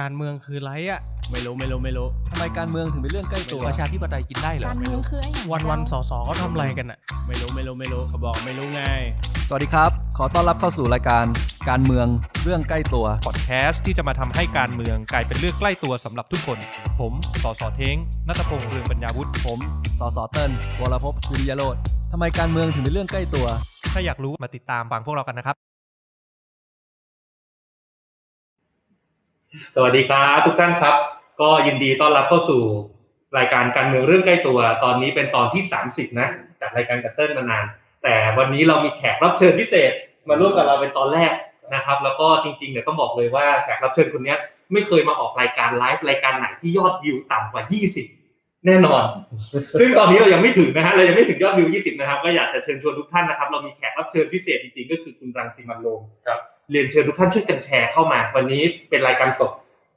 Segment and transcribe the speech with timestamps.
[0.00, 8.82] การเมืองคือไรอะไม่รู้ไม่รู้ไม่รู้ทำไมการเมืองถึงเป็นเรื่องใกล้ตัว ประชาธิปไตยกินได้เหรอการเมืองคือไอ้อย่างวันวันๆสอสอเขาทำอะไรกันอะไม่รู้ไม่รู้ไม่รู้เขาบอกไม่รู้ไง
[9.48, 11.24] สวัสดีครับ ขอต้อนรับเข้าสู่รายการ
[11.70, 12.06] การเมือง
[12.44, 16.58] เรื่องใกล้ตัว พอดแคสต์ที่จะมาทำให้การเมืองกลายเป็นเรื่องใกล้ตัวสำหรับทุกคน
[17.00, 17.12] ผม
[17.42, 17.96] สอสอเท้ง
[18.28, 19.58] นัตพงษ์เรืองปัญญาวุฒิผม
[19.98, 20.50] สสเติ้ล
[20.80, 21.76] วรพพวิริยโรธ
[22.12, 23.46] ทำไมการเมืองถึงเป็นเรื่องใกล้ตัว
[23.92, 25.71] ถ้าอยากรู้มาติดตามฟังพวกเรากันนะครับ
[29.76, 30.96] สวัสดีครับทุกท่านครับ
[31.40, 32.62] ก็ยินดีต้อนรับเข้าสู่
[33.38, 36.28] รายการการเมืองเรื่องใกล้ตัว ตอนนี้เป็นตอนที่ 30 นะ
[36.60, 37.64] จากรายการกัตเติ้ลมานาน
[38.02, 39.92] แต่วันนี้เรามีแขกรับเชิญพิเศษ
[40.28, 41.32] มาร่วมกับเราเป็นตอนแรก
[41.74, 44.34] นะครับ แล้วก็จริงๆเนี่ยต้องบอกเลยว่าแขกรับเชิญคนนี้
[44.72, 47.62] ไม่เคยมาออกรายการไลฟ์รายการไหนที่ยอดวิวต่ำกว่า
[48.10, 49.02] 20 แน่นอน
[49.80, 56.00] ซึ่งตอนนี้เรายังไม่ถึงนะฮะเรายังไม่ถึงยอดวิว 20 นะครับ ก็อยากจะเชิญชวนทุกท่านนะครับ เรามีแขกรับเชิญพิเศษจริงๆ ก็คือคุณรังสีมันโรม
[56.72, 59.50] เรียนเชิญทุกท่านช่วยกันแชร์เข้ามา วันนี้เป็นรายการสด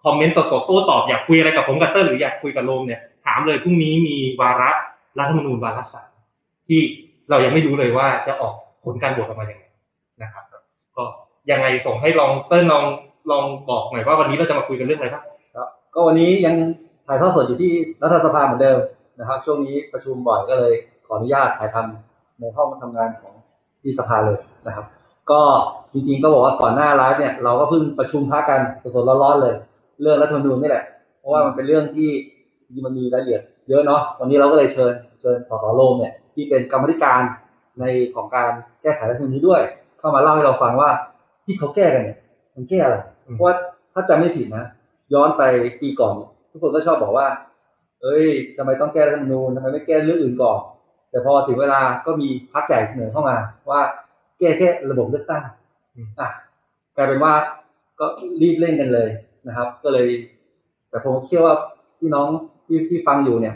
[0.03, 4.70] คอมเมนต์สดๆโต้ตอบอยากคุยอะไรกับผมกับเติ้ลหรืออยากคุยกับโรมเนี่ยถามเลยพรุ่งนี้มีวาระ
[5.20, 6.09] รัฐธรรมนูญวาระสาม
[6.68, 6.81] ที่
[7.29, 9.65] เรายังไม่รู้เลยว่าจะออกผลการโหวตออกมาอย่างไร
[10.23, 10.43] นะครับ
[10.96, 11.03] ก็
[11.51, 12.84] ยังไงส่งให้ลองเติ้ลลอง
[13.31, 15.23] ลองบอกหน่อยว่าวันนี้เราจะมาคุยกันเรื่องอะไรบ้าง
[15.93, 16.55] ก็วันนี้ยัง
[17.07, 18.79] ถ่ายทอดสดอยู่ที่รัฐสภาเหมือนเดิม
[19.20, 20.73] นะครับ ช่วงนี้ประชุมบ่อยก็เลย
[21.05, 23.34] ขออนุญาตถ่ายทำในห้องทำงานของ
[23.81, 24.85] ที่สภาเลยนะครับ
[25.31, 25.41] ก็
[25.93, 28.62] จริงๆก็บอกว่าก่อนหน้าไลฟ์เนี่ยเราก็เพิ่งประชุมพักกัน
[28.95, 29.55] สดๆร้อนๆเลย
[30.01, 30.85] เรื่องรัฐธรรมนูญนี่แหละ
[31.20, 32.09] เพราะว่ามันเป็นเรื่องที่
[32.85, 37.21] มันมีรายละเอียดเยอะเนาะวันนี้เราก็เลยเชิญเชิญสสโลมเนี่ยที่เป็นกรรมธิการ
[37.79, 39.62] ในของการแก้ไขรัฐธรรมนูญนี้ด้วย
[39.99, 40.90] เข้ามาเล่าให้เราฟังว่า
[41.46, 42.18] ที่เขาแก้กันเนี่ย
[42.55, 42.98] มันแก้อะไร
[43.35, 43.55] เพราะว่า
[43.93, 44.65] ถ้าจำไม่ผิดนะ
[45.13, 45.41] ย้อนไป
[45.81, 47.27] ปีก่อนเนี่ยทุกคนก็ชอบบอกว่า
[48.01, 50.59] เอ้ยทำไมต้องแก้รัฐธรรมนูญทำไมไม่แก้เรื่องอื่นก่อน
[51.09, 53.35] แต่พอถึงเวลาก็มีพรรคใหญ่เสนอเข้ามา
[53.70, 53.81] ว่า
[54.39, 55.43] แก้แค่ระบบเลือกตั้ง
[56.19, 56.29] อะ
[56.95, 57.33] กลายเป็นว่า
[57.99, 58.05] ก็
[58.41, 59.09] รีบเร่งกันเลย
[59.47, 60.07] นะครับ ก็เลย
[60.89, 61.55] แต่ผมเชื่อว่า
[61.99, 62.27] พี่น้อง
[62.65, 63.55] ที่ที่ฟังอยู่เนี่ย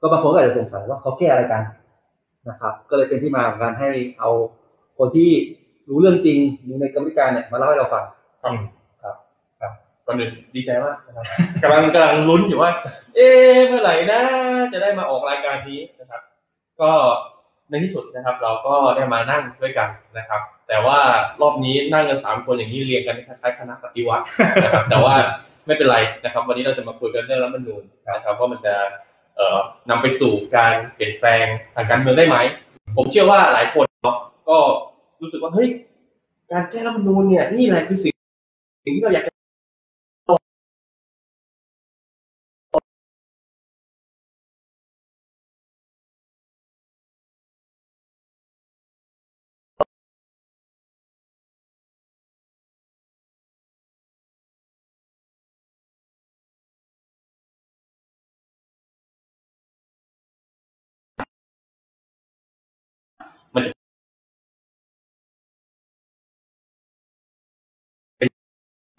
[0.00, 1.62] ก็บางคนก็อาจจะสงสัยว่าเขาแก้อะไรกัน
[2.48, 4.30] นะครับ ก็เลยเป็นที่มาของการให้เอา
[4.98, 5.30] คนที่
[5.88, 8.04] รู้เรื่องจริงอยู่ในกรรมธิการเนี่ยมาเล่าให้เราฟัง
[10.06, 11.24] ก่อนอื่นดีใจมากนะครับ
[11.62, 12.70] กำลังกำลังลุ้นอยู่ว่า
[13.14, 14.20] เอ๊ะเมื่อไหร่นะ
[14.72, 16.22] จะได้มาออกรายการนี้นะครับ
[16.80, 16.90] ก็
[17.70, 20.98] ในที่สุดนะครับ เราก็ได้มานั่งด้วยกันนะครับ แต่ว่า
[21.40, 24.24] รอบนี้นั่งกันสามคนอย่างนี้เรียงกันคล้ายๆคณะปฏิวัติ
[24.64, 25.14] นะครับ แต่ว่า
[25.66, 27.82] ไม่เป็นไรนะครับ วันนี้เราจะมาคุยกันเรื่องรัฐธรรมนูญ
[28.14, 28.74] นะครับว่ามันจะ
[29.36, 29.58] เอ่อ
[29.90, 32.36] นำไปสู่การเปลี่ยนแปลงทางการเมืองได้ไหม
[32.96, 34.16] ผมเชื่อว่าหลายคนเนาะ
[34.48, 34.58] ก็
[35.20, 35.68] รู้สึกว่าเฮ้ย
[36.52, 38.14] การแก้รัฐธรรมนูญเนี่ยนี่แหละคือสิ่ง
[38.84, 39.24] สิ่งที่เราอยาก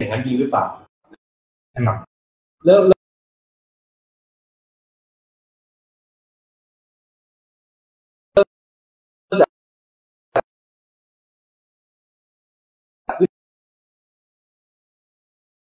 [0.09, 0.65] อย่างนั้นจริงหรือเปล่า
[2.65, 2.93] เริ่มเริ่ม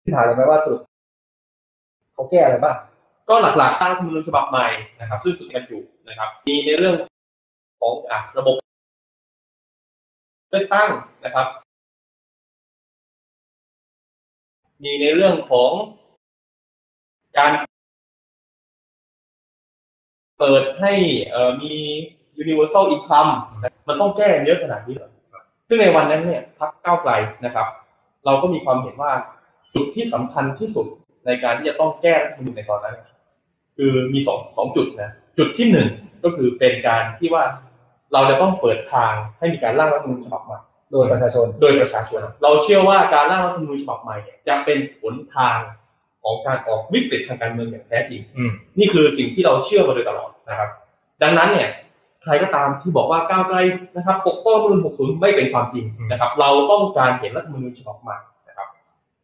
[0.03, 0.81] ที่ถามเลยไหมว่าสรุป
[2.13, 2.75] เขาแก้อะไรบ้าง
[3.29, 4.67] ก็หลักๆตั้งรัฐธรรมนูญฉบับใหม่
[4.99, 6.93] นะครับ ซึ่งสุดกันอยู่นะครับ มีในเรื่อง
[7.81, 8.55] ของอะระบบ
[10.49, 10.87] เลือกตั้ง
[11.25, 11.47] นะครับ
[14.83, 15.71] มีในเรื่องของ
[17.37, 17.51] การ
[20.39, 20.93] เปิดให้
[21.61, 21.75] มี
[22.43, 23.31] universal income
[23.87, 25.11] มันต้องแก้เยอะขนาดนี้เหรอ
[25.67, 27.11] ซึ่งในวันนั้นเนี่ยพรรคก้าวไกล
[27.45, 27.67] นะครับ
[28.25, 29.11] เราก็มีความเห็นว่า
[29.75, 30.87] จุดที่สำคัญที่สุด
[31.25, 32.95] ในการที่จะต้องแก้รัฐธรรมนูญในตอนนั้น
[33.77, 35.87] คือมีสองสองจุดนะจุดที่หนึ่ง
[36.23, 37.43] ก็คือเป็นการที่ว่า
[38.13, 40.59] เราจะต้องเปิดทางให้มีการร่างรัฐธรรมนูญฉบับใหม่
[40.91, 45.57] โดยประชาชน โดยประชาชน เราเชื่อว่าการร่างรัฐธรรมนูญฉบับใหม่เนี่ยจะเป็นหนทาง
[46.23, 50.69] ของการออกวิกฤตทางการเมืองอย่างแท้จริงอืมนี่คือสิ่งที่เราเชื่อมาโดยตลอดนะครับ
[51.23, 51.69] ดังนั้นเนี่ย
[52.23, 53.57] ใครก็ตามที่บอกว่าก้าวไกล
[53.95, 58.17] นะครับ ปกป้องรัฐธรรมนูญ60 ไม่เป็นความจริงนะครับ เราต้องการเห็นรัฐธรรมนูญฉบับใหม่
[58.47, 58.67] นะครับ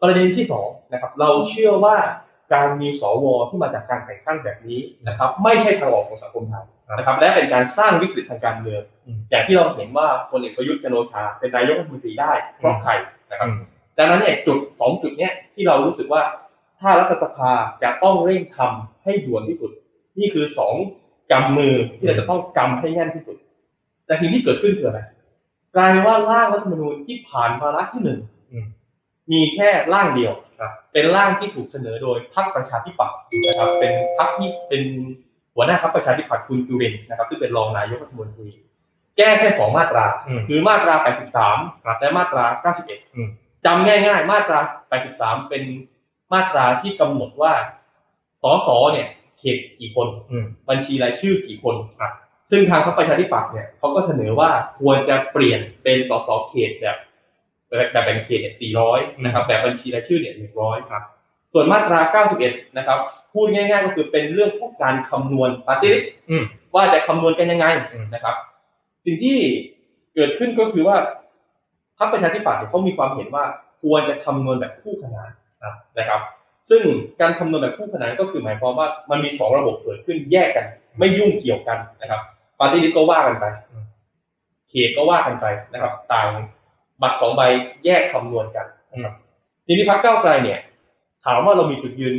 [0.02, 1.96] ประเด็นที่สองนะครับ เราเชื่อว่า
[2.54, 6.66] การมีสวที่มาจากการแต่งตั้งแบบนี้นะครับ ไม่ใช่ทางออกของสังคมไทย
[6.98, 8.82] นะครับ และเป็นการสร้างวิกฤตทางการเมือง
[9.30, 12.92] อย่างที่เราเห็นว่าพลเอกประยุทธ์จันทร์โอชาเป็นนายกรัฐมนตรีได้เพราะใคร
[13.32, 13.50] นะครับ
[13.98, 16.22] ดังนั้นเนี่ยจุดสองจุดเนี้ยที่เรารู้สึกว่า
[16.80, 17.52] ถ้ารัฐสภา
[17.84, 19.72] จะต้องเร่งทำให้ด่วนที่สุด
[20.20, 20.76] นี่คือสอง
[21.32, 23.38] กำมือที่เราจะต้องกำให้แน่นที่สุด
[24.06, 25.00] แต่สิ่งที่เกิดขึ้นคืออะไร
[25.76, 28.20] กลายเป็นว่าร่างรัฐธรรมนูญที่ผ่านวาระที่หนึ่ง
[29.32, 34.84] มีแค่ร่างเดียวครับเป็นร่างที่ถูกเสนอโดยพรรคประชาธิปัตย์นะครับเป็นพรรคที่เป็น
[35.56, 38.50] หัวหน้าพรรคประชาธิปัตย์คุณจุรินทร์นะครับ ซึ่งเป็นรองนายกรัฐมนตรี
[39.18, 40.96] แก้แค่สองมาตราอืมคือมาตรา
[41.46, 42.46] 83 และมาตรา
[43.16, 44.60] อืม91จำง่ายๆ มาตรา
[45.04, 45.64] 83 เป็น
[46.34, 47.54] มาตราที่กำหนดว่า
[48.42, 49.08] สสเนี่ย
[49.40, 52.12] เขตกี่คนอืมบัญชีรายชื่อกี่คนครับ
[52.52, 54.50] ซึ่งทางพรรคประชาธิปัตย์เนี่ยเขาก็เสนอว่า
[54.80, 56.98] ควรจะเปลี่ยนเป็นสสเขตแบบ
[57.68, 58.56] แบบแบบแบ่งเขตเนี่ย
[58.90, 61.04] 400นะครับแบบบัญชีรายชื่อเนี่ย100ครับ
[61.54, 62.00] ส่วนมาตรา
[62.40, 63.00] 91 นะครับ
[63.34, 66.44] พูดง่าย ๆ ก็คือเป็นเรื่องของการคำนวณปาร์ตี้ลิสต์อืม
[66.76, 68.36] ว่าจะคำนวณกันยังไงอืมนะครับ
[69.06, 69.38] สิ่งที่
[70.16, 70.98] เกิดขึ้นก็คือว่า
[71.98, 73.46] พรรคประชาธิปัตย์เนี่ยเขามีความเห็นว่า
[73.82, 75.30] ควรจะคำนวณแบบคู่ขนาน
[76.00, 76.22] นะครับ
[76.70, 76.84] ซึ่ง
[77.22, 80.66] การคำนวณแบบคู่ขนานก็คือหมายความว่ามันมีสองระบบเกิดขึ้นแยกกัน
[81.00, 82.22] ไม่ยุ่งเกี่ยวกันนะครับ
[82.60, 83.46] ปาร์ตี้ลิสต์ก็ว่ากันไป
[84.70, 86.28] เขตก็ว่ากันไปนะครับ ต่าง
[87.02, 87.42] บัตรสองใบ
[87.86, 89.14] แยกคำนวณกันนะครับ
[89.66, 90.60] ทีนี้พรรคก้าวไกลเนี่ย
[91.26, 92.16] ถามว่าเรามีจุดยืน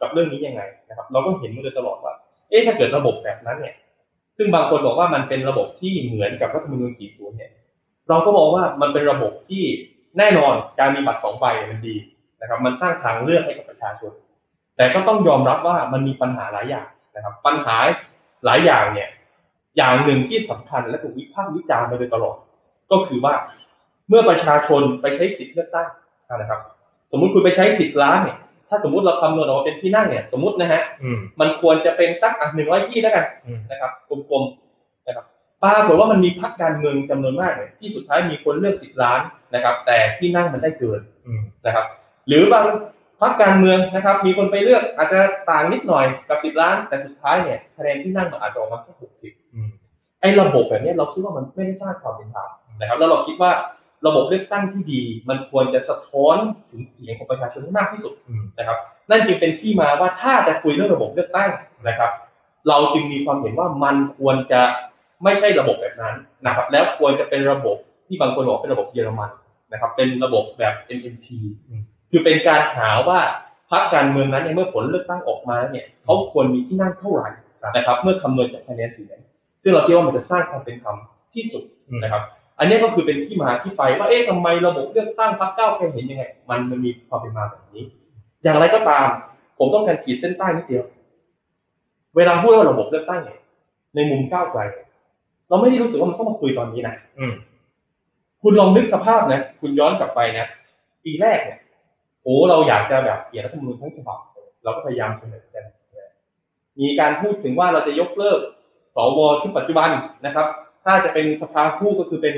[0.00, 2.14] กับเรื่องนี้ยังไงนะครับ เราก็เห็นมาโดยตลอดว่า
[2.50, 3.74] เอ๊ะถ้าเกิดระบบแบบนั้นเนี่ย
[4.38, 7.52] ซึ่งบางคนบอกว่ามันเป็นระบบที่เหมือนกับรัฐธรรมนูญ 40 เนี่ย
[8.08, 9.64] เราก็มองว่ามันเป็นระบบที่
[10.18, 11.96] แน่นอนการมีบัตรสองใบมันดี
[12.40, 14.12] นะครับ มันสร้างทางเลือกให้กับประชาชน
[14.76, 16.86] แต่ก็ต้องยอมรับว่ามันมีปัญหาหลายอย่าง
[17.16, 17.76] นะครับ ปัญหา
[18.44, 19.08] หลายอย่างเนี่ย
[19.76, 22.36] อย่างหนึ่งที่สำคัญและถูกวิพากษ์วิจารณ์มาโดยตลอด
[22.90, 23.34] ก็คือว่า
[24.08, 25.88] เมื่อประชาชนไปใช้สิทธิ์เลือกตั้ง
[26.36, 26.60] นะครับ
[27.12, 28.36] สมมุติคุณไปใช้สิทธิ์ล้านเนี่ย
[28.68, 35.26] ถ้าสมมติเราคำนวณออกมาเป็นที่นั่งเนี่ย สมมตินะฮะอืมมันควรจะเป็นสักอะหนึ่งร้อยที่แล้วกันอืมนะครับกลมๆนะครับ
[35.62, 39.20] ปรากฏว่ามันมีพรรคการเมืองจำนวนมากเนี่ยที่สุดท้ายมีคนเลือกสิบล้าน
[39.54, 41.86] นะครับ แต่ที่นั่งมันได้เกินอืมนะครับ
[42.28, 42.64] หรือบาง
[43.20, 45.20] พรรคการเมืองนะครับ มีคนไปเลือกอาจจะ
[45.50, 49.70] ต่างนิดหน่อยกับสิบล้าน แต่สุดท้ายเนี่ยคะแนนที่นั่งมันอาจจะออกมาแค่หกสิบอืม
[50.20, 52.48] ไอ้ระบบแบบเนี้ยเราคิดว่ามันไม่ได้สร้างความเป็นธรรม
[52.80, 53.50] นะครับ แล้วเราคิดว่า
[54.06, 56.36] ระบบเลือกตั้งที่ดี มันควรจะสะท้อน
[56.70, 58.78] ถึงเสียงของประชาชนให้มากที่สุดอืมนะครับ
[59.10, 61.50] นั่นจึงเป็นที่มาว่าถ้าจะคุยเรื่องระบบเลือกตั้ง
[61.88, 62.10] นะครับ
[62.68, 64.62] เราจึงมีความเห็นว่ามันควรจะ
[65.24, 66.14] ไม่ใช่ระบบแบบนั้น
[66.46, 69.30] นะครับ แล้วควรจะเป็นระบบที่บางคนบอกเป็นระบบเยอรมัน
[69.72, 71.26] นะครับ เป็นระบบแบบ MMP
[71.68, 73.20] อืมคือเป็นการหาว่า
[73.70, 77.28] พรรคการเมืองนั้นเนี่ยเมื่อผลเลือกตั้งออกมาเนี่ยเขาควรมีที่นั่งเท่าไหร่
[77.76, 79.18] นะครับ เมื่อคำนวณจากคะแนนเสียง
[79.62, 80.96] ซึ่งเราคิดว่ามันจะสร้างความเป็นธรรม
[81.34, 81.64] ที่สุด
[82.02, 82.22] นะครับ
[82.58, 87.84] อันนี้ก็คือเป็นที่มาที่ไปว่าเอ๊ะทำไมระบบเลือกตั้งพรรคก้าวไกลเห็นยังไง มันมันมีความเป็นมาแบบนี้
[88.42, 89.06] อย่างไรก็ตาม
[89.58, 90.84] ผมต้องการขีดเส้นใต้นิดเดียว
[92.16, 93.38] เวลาพูดว่าระบบเลือกตั้งเนี่ย
[93.94, 94.60] ในมุมก้าวไกล
[95.48, 97.32] เราไม่ได้รู้สึกว่ามันต้องมาคุยตอนนี้นะอืม
[98.42, 100.46] คุณลองนึกสภาพนะคุณย้อนกลับไปนะ
[101.04, 101.58] ปีแรกเนี่ย
[102.22, 104.18] โอ้เราอยากจะแบบเปลี่ยนรัฐธรรมนูญทั้งฉบับ
[104.64, 105.64] เราก็พยายามเสนอกัน
[106.80, 108.40] มีการพูดถึงว่าเราจะยกเลิก
[108.94, 109.90] สวชุดปัจจุบัน
[110.26, 110.46] นะครับ
[110.88, 112.34] ถ้าจะเป็นสภาคู่ก็คือเป็น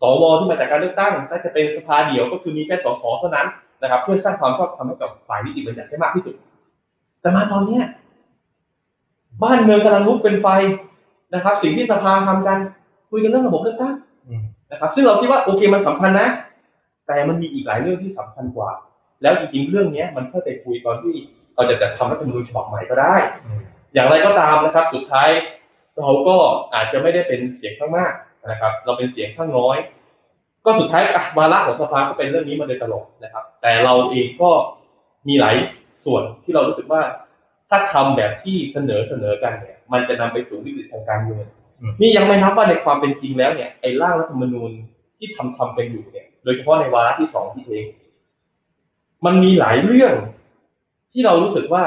[0.00, 3.46] สวที่มาจากการเลือกตั้ง ถ้าจะเป็นสภาเดี่ยวก็คือมีแค่สสเท่านั้น
[3.82, 6.34] นะครับ เพื่อสร้างความชอบธรรมให้กับฝ่ายนิติบัญญัติให้มากที่สุด
[7.20, 7.84] แต่มาตอนเนี้ย
[9.42, 10.46] บ้านเมืองกำลังลุกเป็นไฟ
[11.34, 12.58] นะครับ สิ่งที่สภาทำกัน
[13.10, 13.94] คุยกันเรื่องระบบเลือกตั้ง
[14.72, 16.28] นะครับ ซึ่งเราคิดว่าโอเคมันสำคัญนะ
[17.06, 18.70] แต่มันมีอีกหลายเรื่องที่สำคัญกว่า
[19.22, 21.14] แล้วจริงๆเรื่องเนี้ย มันค่อยไปคุยตอนที่
[21.54, 23.14] เราจะจัดทำรัฐธรรมนูญฉบับใหม่ก็ได้
[23.94, 25.28] อย่างไรก็ตามนะครับ สุดท้าย
[26.00, 26.36] เราก็
[26.74, 28.12] อาจจะไม่ได้เป็นเสียงข้างมาก
[28.50, 29.76] นะครับ เราเป็นเสียงข้างน้อย
[30.64, 34.50] ก็สุดท้ายอะวาระของสภาก็เป็นเรื่องนี้มาโดยตลอดนะครับ แต่เราเองก็
[35.28, 35.56] มีหลาย
[36.04, 37.02] ส่วนที่เรารู้สึกว่า
[37.68, 41.44] ถ้าทำแบบที่เสนอเสนอกันเนี่ย มันจะนำไปสู่วิกฤตทางการเมือง
[41.80, 44.70] อืมนี่ยังไม่นับว่าในความเป็นจริงแล้วเนี่ยไอ้ร่างรัฐธรรมนูญ
[45.18, 47.86] ที่ทำทำกันอยู่เนี่ย โดยเฉพาะในวาระที่สองที่เอง
[49.26, 50.12] มันมีหลายเรื่อง
[51.12, 51.84] ที่เรารู้สึกว่า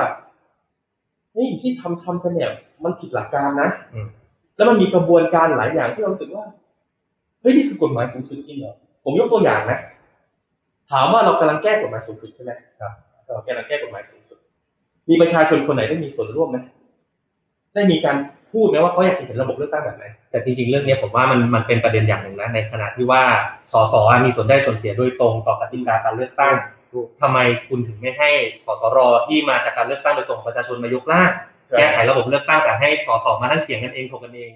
[1.31, 2.51] เฮ้ยที่ทำทำกันเนี่ย
[2.83, 4.07] มันผิดหลักการนะอืม
[4.55, 6.45] แล้วมันมีกระบวนการหลายอย่างที่เรารู้สึกว่า
[7.41, 9.79] เฮ้ยนี่คือกฎหมายสูงสุดจริงเหรอผมยกตัวอย่างนะ
[10.91, 12.93] ถามว่าเรากำลังแก้กฎหมายสูงสุดใช่ไหมครับ
[13.25, 14.37] เรากำลังแก้กฎหมายสูงสุด
[15.09, 16.57] มีประชาชนคนไหนได้มีส่วนร่วมไหม
[17.75, 18.15] ได้มีการ
[18.51, 23.23] พูดไหมว่าเขาอยากจะเห็นระบบเลือกตั้งแบบไหนแต่จริงๆ เรื่องนี้ผมว่ามันมันเป็นประเด็นอย่างหนึ่งนะในขณะที่ว่า
[23.73, 23.95] สส
[24.25, 26.55] มีส่วนได้ส่วนเสียโดยตรงต่อกติกาการเลือกตั้ง
[27.21, 28.29] ทำไมคุณถึงไม่ให้
[28.65, 34.51] สสรที่มาจากการเลือกตั้งโดยตรงของประชาชนมายกร่างครับ แก้ไขระบบเลือกตั้งแต่ให้สสมานั่งเถียงกันเองถกกันเอง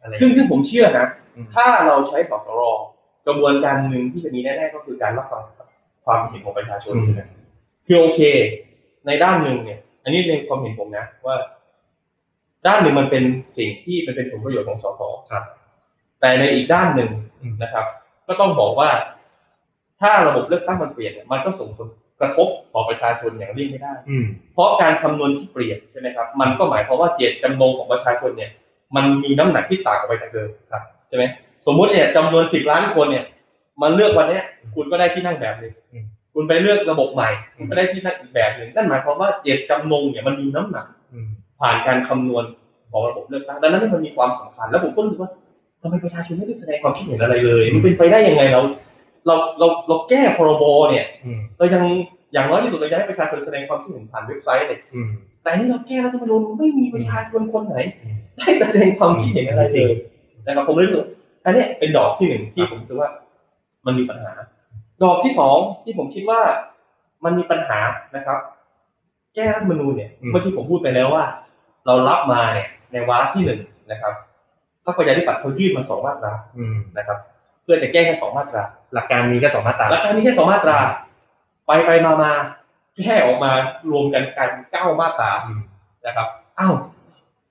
[0.00, 2.62] อะไรซึ่งซึ่งผมเชื่อนะอืมถ้าเราใช้สสร
[3.26, 5.42] กระบวนการหนึ่งที่จะมีแน่ๆก็คือการรับฟัง
[6.04, 7.28] ความเห็นของประชาชนนะ
[7.86, 8.20] คือโอเค
[9.06, 11.36] ในด้านหนึ่งเนี่ย อันนี้ในความเห็นผมนะว่า
[12.66, 13.24] ด้านหนึ่งมันเป็น
[13.58, 15.44] สิ่งที่มันเป็นผลประโยชน์ของสสครับ
[16.20, 17.10] แต่ในอีกด้านหนึ่ง
[17.40, 17.84] อืมนะครับ
[18.28, 18.90] ก็ต้องบอกว่า
[20.00, 21.88] ถ้าระบบเลือกตั้งมันเปลี่ยนเนี่ยมันก็ส่งผล
[22.20, 28.50] กระทบต่อประชาชนอย่างเลี่ยงไม่ได้อืมเพราะการคำนวณที่เปลี่ยนใช่ไหมครับ มันก็หมายความว่าเจตจำนงของประชาชนเนี่ย
[28.96, 31.24] มันมีน้ำหนักที่ต่างออกไปจากเดิมครับใช่ไหม
[31.66, 33.24] สมมุติเนี่ยจำนวนสิบล้านคนเนี่ย
[33.82, 34.44] มันเลือกวันเนี้ย
[34.74, 41.28] คุณก็ได้ที่นั่งแบบหนึงอืมคุณคุณไปเลือกระบบใหม่คุณก็ได้ที่นั่นอีกแบบหนึ่งนั่นหมายความว่าเจตจำนงเนี่ยมันมีน้ำหนักอืม
[41.60, 42.44] ผ่านการคำนวณ
[42.90, 45.30] ของระบบเลือกตั้งดังนั้นมันมีความสำคัญ แล้วผมก็รู้สึกว่า
[45.82, 48.60] ทำไมประชาชนไม่ได้แสดงความคิดเห็นอะไรเลย มันเป็นไปได้ยังไงเรา
[49.28, 51.82] เราเราเราแก้พรบเนี่ยอืมเรายัง
[52.32, 55.08] อย่างน้อยที่สุดเราจะให้ประชาชนแสดงความคิดเห็นผ่านเว็บไซต์เลยอืม
[55.42, 59.92] แต่นี่เราแก้รัฐธรรมนูญไม่มีประชาชนคนไหนอืมได้แสดงความคิดเห็นอะไรเลย
[60.46, 61.06] นะครับผมเลยรู้สึก
[61.44, 63.10] อันเนี้ยเป็นดอกที่หนึ่งที่ผมคิดว่า
[63.86, 64.32] มันมีปัญหา
[65.02, 66.40] ดอกที่สองที่ผมคิดว่า
[67.24, 67.78] มันมีปัญหา
[68.16, 68.38] นะครับ
[69.34, 71.24] แก้รัฐธรรมนูญเนี่ยอืมเมื่อกี้ผมพูดไปแล้วว่า
[71.86, 74.12] เรารับมาเนี่ยในวาระที่หนึ่งนะครับ
[74.84, 77.18] พรรคประชาธิปัตย์เขายื่นมาสองมาตราอืมนะครับ
[77.62, 78.62] เพื่อจะแก้แค่สองมาตรา
[78.94, 80.78] หลักการมีแค่สองมาตราหลักการมีแค่สองมาตรา
[81.66, 82.32] ไปไปมามา
[83.04, 83.50] แค่ออกมา
[83.90, 85.60] รวมกันกลายเป็นเก้ามาตราอืม
[86.06, 86.28] นะครับ
[86.58, 86.74] อ้าว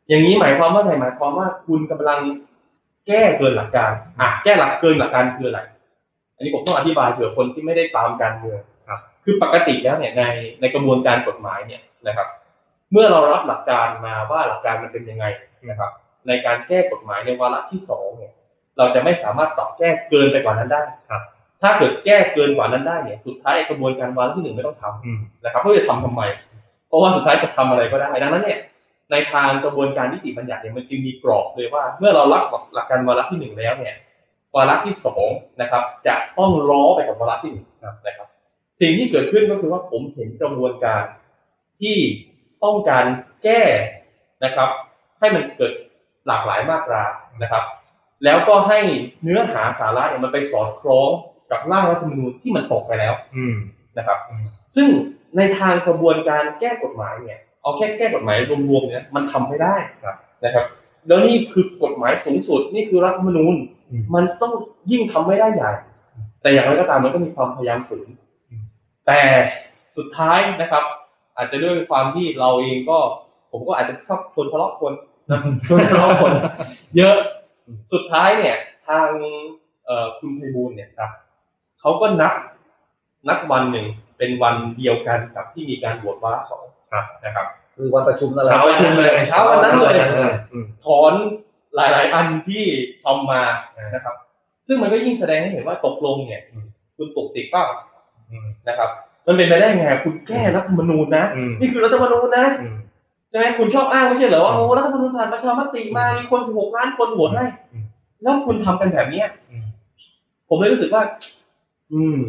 [0.09, 2.19] อย่างนี้หมายความว่าไงหมายความว่าคุณกำลัง
[3.07, 3.91] แก้เกินหลักการ
[4.21, 5.59] อะแก้หลักเกินหลักการคืออะไร
[6.35, 10.23] อันนี้ผมต้องอธิบายเผื่อคนที่ไม่ได้ตามการเมืองครับคือปกติแล้วเนี่ยใน
[10.59, 12.27] ในกระบวนการกฎหมายเนี่ยนะครับ
[12.91, 15.25] เมื่อเรารับหลักการมาว่าหลักการมันเป็นยังไง
[15.69, 15.91] นะครับ
[16.27, 18.33] ในการแก้กฎหมายในวาระที่สองเนี่ย
[18.77, 21.21] เราจะไม่สามารถตอบแก้เกินไปกว่านั้นได้ครับ
[21.61, 26.21] ถ้าเกิดแก้เกินกว่านั้นได้เนี่ยสุดท้ายไอ้กระบวนการวาระที่หนึ่งไม่ต้องทำอืมนะครับเพื่อจะทำทำไม
[26.87, 28.59] เพราะว่าสุดท้ายจะทำอะไรก็ได้ดังนั้นเนี่ย
[29.11, 32.43] ในทางกระบวนการนิติบัญญัติเนี่ยมันจึงมีกรอบเลยว่า เมื่อเรารับ
[32.73, 33.95] หลักการวาระที่หนึ่งแล้วเนี่ย
[34.55, 35.29] วาระที่สอง
[35.61, 37.67] นะครับ จะต้องล้อไปกับวาระที่หนึ่ง
[38.07, 38.27] นะครับ
[38.81, 41.03] สิ่งที่เกิดขึ้นก็คือว่าผมเห็นกระบวนการ
[41.81, 41.97] ที่
[42.63, 43.05] ต้องการ
[43.43, 43.61] แก้
[44.43, 44.69] นะครับ
[45.19, 45.73] ให้มันเกิด
[46.27, 47.03] หลากหลายมาตรา
[47.43, 47.63] นะครับ
[48.23, 48.79] แล้วก็ให้
[49.23, 51.09] เนื้อหาสาระเนี่ยมันไปสอดคล้อง
[51.51, 53.55] กับร่างรัฐธรรมนูญที่มันตกไปแล้ว อืม
[53.97, 54.45] นะครับอืม
[54.75, 54.87] ซึ่ง
[55.37, 58.37] ในทางกระบวนการแก้กฎหมายเนี่ย เอาแค่แก้กฎหมาย
[58.69, 59.75] รวมๆเนี่ยมันทำไม่ได้
[60.45, 60.65] นะครับ
[61.07, 63.55] แล้วนี่คือกฎหมายสูงสุดนี่คือรัฐธรรมนูญ
[63.89, 64.53] อืมมันต้อง
[64.91, 65.71] ยิ่งทำไม่ได้ใหญ่
[66.41, 68.07] แต่อย่างไรก็ตามมันก็มีความพยายามฝืน
[68.49, 68.63] อืม
[69.07, 69.19] แต่
[69.97, 70.83] สุดท้ายนะครับ
[71.37, 72.99] อาจจะด้วยความที่เราเองก็
[73.51, 74.93] ผมก็อาจจะชอบชวนทะเลาะคน
[75.31, 76.31] นะชวนทะเลาะคน
[76.97, 77.17] เยอะ
[77.93, 78.57] สุดท้ายเนี่ย
[78.87, 79.09] ทาง
[79.85, 81.11] เอ่อคุณไพบูลย์เนี่ยครับ
[81.79, 82.33] เขาก็นัด
[83.27, 83.85] นัดวันหนึ่ง
[84.17, 91.13] เป็นวันเดียวกันกับที่มีการโหวตวาระสองครับนะครับ คือวันประชุมนั่นแหละเช้าวันนั้นเลยเช้าวันนั้นเลยเอออืมถอน
[91.75, 92.63] หลาย ๆ อันที่
[93.03, 93.41] ทำมา
[93.95, 94.15] นะครับ
[94.67, 96.65] ซึ่งมันก็ยิ่งแสดงให้เห็นว่าตกลงเนี่ยอืม
[96.97, 97.65] คุณปกติเปล่า
[98.31, 98.89] อืมนะครับ
[99.27, 102.77] มันเป็นไปได้ไงคุณแก้รัฐธรรมนูญนะอืมนี่คือรัฐธรรมนูญนะอืม
[103.29, 107.85] ใช่ไหมคุณชอบอ้างไม่ใช่เหรอว่าอืมโอ้รัฐธรรมนูญผ่านประชามติมามีคน16ล้านคนโหวตให้อืม
[108.23, 109.65] แล้วคุณทำกันแบบเนี้ยอืม
[110.49, 111.03] ผมเลยรู้สึกว่า
[111.93, 112.19] อืม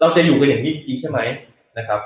[0.00, 1.18] เราจะอยู่กันอย่างนี้จริงๆใช่ไหม
[1.78, 2.00] นะครับ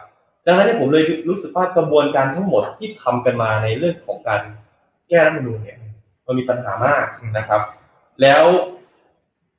[0.47, 4.41] ดังนั้นเนี่ยผมเลยรู้สึกว่ากระบวนการทั้งหมดที่ทำกันมาในเรื่องของการ
[5.09, 5.79] แก้รัฐธรรมนูญเนี่ย
[6.27, 7.07] มันมีปัญหามาก
[7.39, 7.61] นะครับ
[8.23, 8.45] แล้ว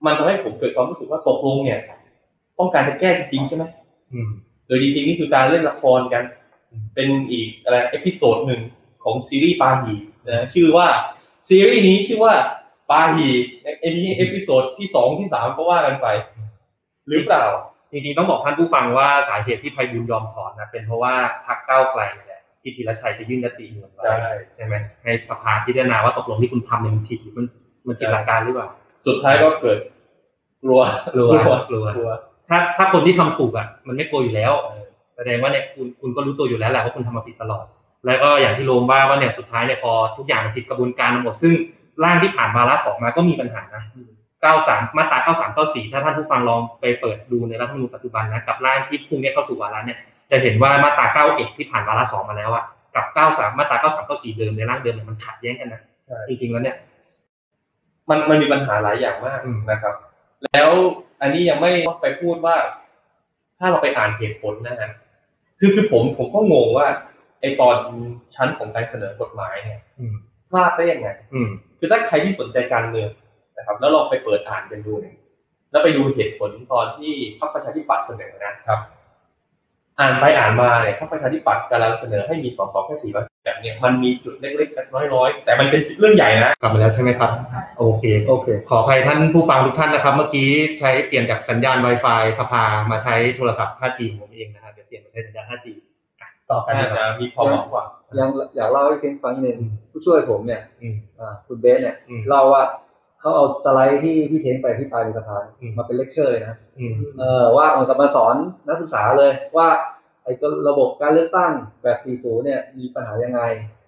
[0.06, 1.80] มันทำให้ผมเกิดความรู้สึกว่าตกลงเนี่ย
[2.60, 3.64] ต้องการจะแก้จริงๆใช่ไหม
[4.12, 4.30] อืม
[4.68, 6.24] โดยจริงๆนี่คือการเล่นละครกัน
[6.96, 8.62] เป็นอีกอะไร episode หนึ่ง
[9.04, 9.94] ของซีรีส์ปาหี่
[10.28, 10.88] นะชื่อว่า
[11.50, 12.34] ซีรีส์นี้ชื่อว่า
[12.90, 13.30] ปาหี่
[13.80, 16.08] เอนี้ episode ที่สองที่สามก็ว่ากันไป
[17.10, 17.46] หรือเปล่า
[17.92, 21.14] จริงๆต้องบอกท่านผู้ฟังว่าสาเหตุที่ไพบูลย์ยอมถอนนะเป็นเพราะว่า
[21.46, 27.46] พรรคก้าวไกลนี่แหละที่ธีรชัยไปยื่นญัตติอยู่ไว้ใช่ใช่ไหมให้สภาพิจารณาว่าตกลงที่คุณทำเนี่ยมันผิดหรือมัน
[27.88, 28.68] มันผิดหลักการหรือเปล่า
[29.08, 29.80] สุดท้ายก็เกิด
[30.64, 30.82] กลัว
[31.14, 32.12] กลัวกลัวกลัวกลัว
[32.50, 34.54] ถ้าถ้าคนที่ทำถูกอะ มันไม่กลัวอยู่แล้ว
[35.20, 37.66] แสดงว่าเนี่ยคุณคุณก็รู้ตัวอยู่แล้วแหละว่าคุณทำมาผิดตลอด
[38.06, 41.54] แล้วก็อย่างที่โรมว่าว่าเนี่ยสุดท้ายเนี่ยพอทุกอย่างมันผิดกระบวนการทั้งหมด ซึ่ง
[42.04, 43.84] ร่างที่ผ่านวาระสองมาก็มีปัญหานะ
[44.40, 49.98] 93มาตรา93 94 ถ้าท่านผู้ฟังลองไปเปิดดูในรัฐธรรมนูญปัจจุบันนะกับร่างที่พรุ่งนี้เข้าสู่วาระเนี่ย
[50.32, 52.64] จะเห็นว่ามาตรา91ที่ผ่านวาระสองมาแล้วอะ
[52.96, 56.78] กับ 93 มาตรา93 94 เดิมในร่างเดิมเนี่ยมันขัดแย้งกันนะใช่จริงๆแล้วเนี่ย
[58.10, 59.94] มันมันมีปัญหาหลายอย่างมากอืมนะครับ
[60.46, 60.70] แล้ว
[61.22, 62.56] อันนี้ยังไม่ต้องไปพูดว่า
[63.60, 64.90] ถ้าเราไปอ่านเหตุผลนะฮะ
[65.60, 66.88] คือคือผมผมก็งงว่า
[67.42, 67.76] ไอตอน
[68.36, 70.14] ชั้นของการเสนอกฎหมายเนี่ยอืม
[70.52, 71.50] พลาดได้ยังไงอืม
[71.80, 73.10] คือถ้าใครที่สนใจการเมือง
[73.58, 75.18] นะครับ แล้วลองไปเปิดอ่านกันดูเนี่ย
[75.72, 78.80] แล้วไปดูเหตุผลตอนที่พรรคประชาธิปัตย์เสนอนะครับ
[80.00, 87.32] อ่านไปอ่านมาเนี่ยพรรคประชาธิปัตย์กำลังเสนอให้มีสสแค่สี่ร้อย แบบเนี่ยมันมีจุดเล็กๆน้อยๆแต่มันเป็นเรื่องใหญ่นะกลับมาแล้วใช่ไหมครับ
[87.80, 95.68] โอเคโอเค ขออภัยท่านผู้ฟังทุกท่านนะครับ เมื่อกี้ใช้เปลี่ยนจากสัญญาณ Wi-Fi สภามาใช้โทรศัพท์ 5G ของผมเองนะครับเดี๋ยวเปลี่ยนมาใช้สัญญาณ 5G
[96.22, 97.86] อะต่อกันน่านะคจะรับมีความหวังกว่า
[98.20, 99.60] ยังอยากเล่าให้เพ้งฟังนิดนึง
[99.92, 102.64] ผู้ช่วยผมเนี่ยอืมอ่าคุณเบสเนี่ยอืมเล่าว่า
[103.20, 108.36] เขาเอาสไลด์ที่ที่เท้งไปที่อภิปรายในสภาอืมมาเป็นเลคเชอร์เลยนะอืมเออว่าเหมือนกับมาสอน
[108.68, 111.52] นักศึกษาเลยว่าไอ้ตัวระบบการเลือกตั้ง
[111.84, 113.42] แบบ 40 เนี่ยมีปัญหายังไง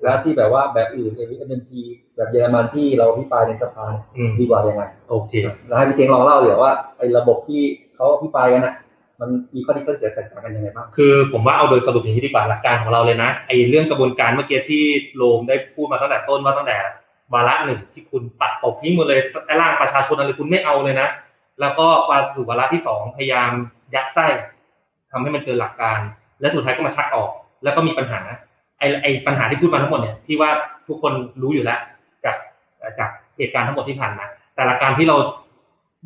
[0.03, 1.11] แล้วที่แบบว่าแบบอื่น
[1.47, 1.71] MMP
[2.15, 5.31] แบบเยอรมันที่เราอภิปรายในสภาเนี่ยอืมดีกว่ายังไง โอเค
[5.67, 7.61] แล้วให้พี่เท้งลองเล่าเดี๋ยวว่าไอ้ระบบที่
[7.95, 8.75] เขาอภิปรายกันน่ะ
[9.19, 14.83] มันมีข้อดีข้อเสียแตกต่างกันยังไงบ้าง คือผมว่าเอาโดยสรุปอย่างนี้ดีกว่าหลักการของเราเลยนะไอ้เรื่องกระบวนการเมื่อกี้ที่
[15.15, 16.77] โรมได้พูดมาตั้งแต่ต้นว่าตั้งแต่
[17.33, 21.09] วาระหนึ่งที่คุณปัดตกทิ้งหมดเลยไอ้ร่างประชาชนอะไรคุณไม่เอาเลยนะ
[21.61, 23.51] แล้วก็มาสู่วาระที่สองพยายาม
[23.95, 24.25] ยัดไส้
[25.11, 25.99] ทำให้มันเกินหลักการ
[26.41, 27.29] และสุดท้ายก็มาชักออก
[27.63, 28.19] แล้วก็มีปัญหา
[28.79, 30.49] ไอ้ไอ้ปัญหาที่พูดมาทั้งหมดเนี่ยที่ว่า
[30.87, 31.79] ทุกคนรู้อยู่แล้ว
[32.25, 32.35] จาก
[32.99, 35.17] จากเหตุการณ์ทั้งหมดที่ผ่านมาแต่หลักการที่เรา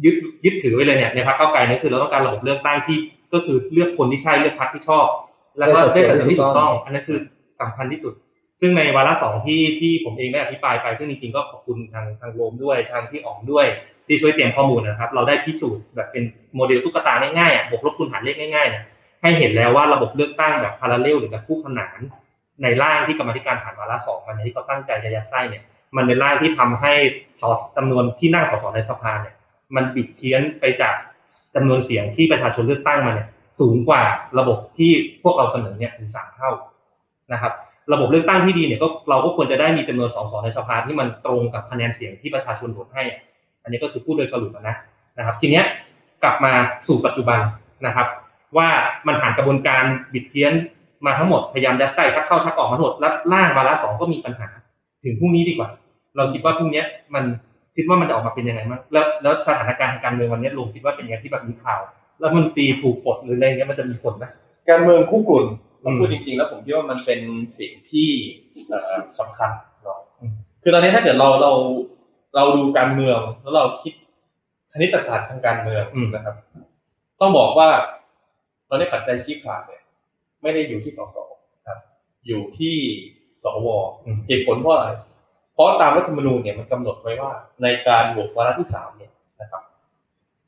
[0.05, 0.15] ยึด
[0.45, 2.97] ยึดถือไว้เลยเนี่ยในพรรคเก้าวไกลเนี่ยคือเราต้องการระบบเลือกตั้งที่
[3.33, 5.07] ก็คือเลือกคนที่ใช่เลือกพรรคที่ชอบ
[5.57, 7.19] แล้วก็ได้สัดส่วนที่ถูกต้อง อันนั้นคือ
[7.61, 8.13] สำคัญที่สุด
[8.61, 13.65] ซึ่งในวาระสองที่ที่ผมเองได้อภิปรายไปซึ่งจริงๆก็ขอบคุณทางทางโรมด้วยทางที่อ๋องด้วย
[14.07, 16.23] ที่ช่วยเตรียมข้อมูลนะครับ เราได้พิสูจน์แบบเป็น
[16.55, 18.83] โมเดลตุ๊กตาง่ายๆอะบวกลบคูณหารเลขง่ายๆเนี่ย
[19.25, 21.99] ให้เห็นแล้วว่าระบบเลือกตั้งแบบพาราเรลหรือแบบคู่ขนาน
[22.63, 25.63] ในร่างที่กรรมธิการผ่านวาระสองมันที่เขาตั้งใจจะยัดไส้เนี่ย
[25.95, 26.93] มันเป็นร่างที่ทำให้
[27.41, 29.35] สอจำนวนที่นั่งสสในสภาเนี่ย
[29.75, 30.95] มันบิดเพี้ยนไปจาก
[31.55, 33.27] จำนวนเสียงที่ประชาชนเลือกตั้งมาเนี่ย
[33.59, 34.03] สูงกว่า
[34.39, 34.91] ระบบที่
[35.23, 36.51] พวกเราเสนอเนี่ยถึงสามเท่า
[37.33, 37.53] นะครับ
[37.93, 43.19] ระบบเลือกตั้งที่ดีเนี่ยก็เราก็ควรจะได้มีจำนวนสสในสภาที่มันตรงกับคะแนนเสียงที่ประชาชนโหวตให้อะ
[43.63, 44.75] อันนี้ก็คือพูดโดยสรุปนะ
[45.17, 45.65] นะครับ ทีเนี้ย
[46.23, 46.53] กลับมา
[46.87, 47.39] สู่ปัจจุบัน
[47.85, 48.07] นะครับ
[48.57, 48.69] ว่า
[49.07, 49.83] มันผ่านกระบวนการ
[50.13, 50.53] บิดเพี้ยน
[51.05, 54.47] มาทั้งหมดพยายามจะใส่ชักเข้าชักออกมาทั้งหมดแล้วร่างวาระสองก็มีปัญหา
[55.03, 55.69] ถึงพรุ่งนี้ดีกว่า
[56.17, 56.83] เราคิดว่าพรุ่งนี้
[57.15, 57.23] มัน
[57.75, 61.81] คิดว่ามันจะออกมาเป็นยังไงบ้งแล้วแล้วสถานการณ์ทางการเมืองวันนี้ลุงคิดว่าเป็นยังไงที่แบบมีข่าว
[62.19, 64.25] แล้วมันตรีถูกปลดหรืออะไรเงี้ยมันจะมีผลไหม
[64.69, 65.45] การเมืองคู่กลุ่น
[65.81, 67.19] เราพูดจริงๆ แล้วผมคิดว่ามันเป็น
[67.59, 68.09] สิ่งที่
[68.69, 69.49] เอ่อสำคัญ
[69.83, 69.99] เนาะ
[70.63, 71.51] คือตอนนี้ถ้าเกิดเราเรา
[72.35, 73.93] เราดูการเมืองแล้วเราคิด
[74.73, 75.83] คณิตศาสตร์ทางการเมือง
[76.15, 76.35] นะครับ
[77.21, 77.69] ต้องบอกว่า
[78.69, 79.81] ตอนนี้ปัจจัยชี้ขาดเนี่ย
[80.41, 81.17] ไม่ได้อยู่ที่สส
[81.67, 81.79] ครับ
[82.27, 82.77] อยู่ที่
[83.43, 83.67] สว
[84.27, 84.89] เหตุผลเพราะอะไร
[85.53, 87.31] เพราะตามรัฐธรรมนูญเนี่ยมันกำหนดไว้ว่า
[87.63, 89.61] ในการโหวตวาระที่สามเนี่ยนะครับ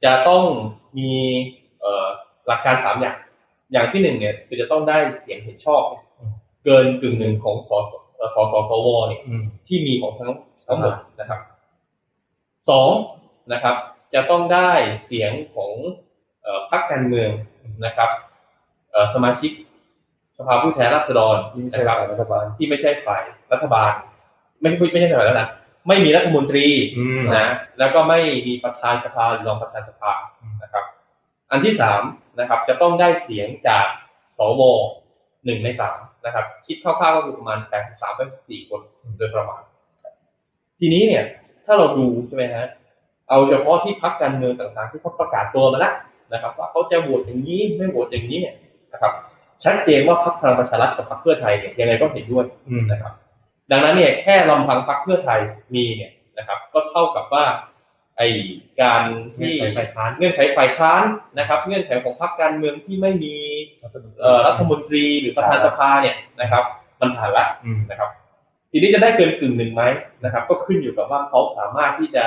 [0.04, 0.44] จะต้อง
[0.98, 1.12] มี
[1.82, 2.08] เอ่อ
[2.48, 3.18] หลักการสามอย่าง
[3.72, 6.04] อย่างที่หนึ่งเนี่ยคือจะต้องได้เสียงเห็นชอบเนี่ย
[6.66, 10.32] เกินกึ่งหนึ่งของสสเอ่อสสสวเนี่ยอืมที่มีของทั้ง
[10.68, 11.40] ทั้งหมดนะครับ
[12.70, 12.90] สอง
[13.54, 13.76] นะครับ
[14.14, 14.72] จะต้องได้
[15.06, 15.72] เสียงของ
[16.44, 17.30] เอ่อพรรคการเมือง
[17.86, 18.10] นะครับ
[18.92, 19.52] เอ่อสมาชิก
[20.38, 23.92] สภาผู้แทนราษฎรที่ไม่ใช่นะครับฝ่ายรัฐบาลที่ไม่ใช่ฝ่ายรัฐบาล
[24.62, 25.50] ไม่ไม่ไม่ใช่ฝ่ายแล้วนะ
[25.88, 27.48] ไม่มีรัฐมนตรีอืมนะ
[27.80, 30.12] แล้วก็ไม่มีประธานสภาหรือรองประธานสภา
[30.64, 30.86] นะครับ
[31.52, 32.02] อันที่สาม
[32.40, 33.86] นะครับ จะต้องได้เสียงจาก
[34.38, 34.62] สว
[35.46, 38.82] หนึ่งในสามนะครับ คิดคร่าวๆก็คือประมาณแปดสามแปดสี่คน
[39.18, 39.62] โดยประมาณ
[40.80, 41.24] ทีนี้เนี่ย
[41.66, 42.66] ถ้าเราดูใช่ไหมฮะ
[43.30, 45.94] เอาเฉพาะที่พักการเมืองต่างๆ ที่เขาประกาศตัวมาแล้ว
[46.34, 48.56] นะครับว่าเขาจะโหวตอย่างนี้ไม่โหวตอย่างนี้เนี่ย
[48.94, 49.14] นะครับ
[49.64, 53.14] ชัดเจนว่าพรรคพลังประชารัฐกับพรรคเพื่อไทยเนี่ยยังไงก็เห็นด้วยอืมนะครับ
[53.72, 55.40] ดังนั้นเนี่ยแค่ลำพังพรรคเพื่อไทย
[55.76, 57.46] มีเนี่ยนะครับ ก็เท่ากับว่า
[58.18, 58.22] ไอ
[58.82, 59.04] การ
[59.38, 61.06] ที่เงื่อนไขฝ่ายค้านเงื่อนไขฝ่ายค้าน
[61.40, 63.36] นะครับ เงื่อนไขของพรรคการเมืองที่ไม่มี
[64.20, 66.64] เอ่อรัฐมนตรีหรือประธานสภาเนี่ยนะครับ
[67.02, 68.10] มันผ่านละอืมนะครับ
[68.72, 69.84] ทีนี้จะได้เกินกึ่งหนึ่งไหม
[70.24, 72.26] นะครับ ก็ขึ้นอยู่กับว่าเขาสามารถที่จะ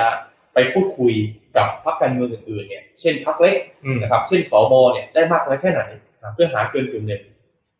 [0.53, 1.13] ไปพูดคุย
[1.57, 5.81] กับพรรคการเมืองอื่นๆเนี่ย เช่นพรรคเล็กอืมนะครับ เช่นสบเนี่ยได้มากน้อยแค่ไหน
[6.33, 7.23] เพื่อหาเกินกึ่งหนึ่ง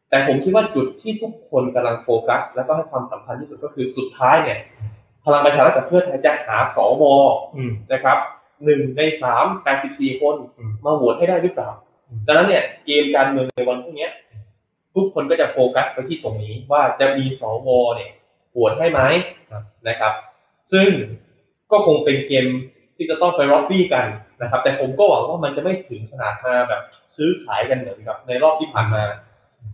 [0.09, 4.59] แต่ผมคิดว่าจุดที่ทุกคนกำลังโฟกัส แล้วก็ให้ความสำคัญที่สุดก็คือสุดท้ายเนี่ย
[5.25, 7.03] พลังประชารัฐกับเพื่อไทยจะหาสว
[7.55, 8.17] อืมนะครับ
[8.65, 11.69] หนึ่งในสามแปดสิบสี่คนอืมมาโหวตให้ได้หรือเปล่า
[12.09, 14.11] อืมดังนั้นเนี่ยเกมการเมืองในวันพรุ่งเนี้ย
[14.95, 18.11] ทุกคนก็จะโฟกัสไปที่ตรงนี้ว่าจะมีสวเนี่ย
[18.51, 19.01] โหวตให้ไหม
[19.87, 20.13] นะครับ
[20.73, 20.89] ซึ่ง
[21.71, 22.45] ก็คงเป็นเกม
[22.95, 24.05] ที่จะต้องไปร็อบบี้กัน
[24.41, 26.81] นะครับ แต่ผมก็หวังว่ามันจะไม่ถึงขนาดมาแบบ
[27.17, 29.03] ซื้อขายกันเหมือนกับในรอบที่ผ่านมา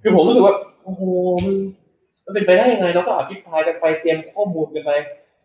[0.01, 1.03] คือผมรู้สึกว่าโอ้โห
[1.45, 1.55] มัน
[2.25, 4.91] มันเป็นไปได้ยังไงเราก็อภิปรายกันไปเตรียมข้อมูลกันไป